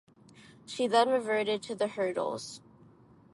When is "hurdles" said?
1.89-2.59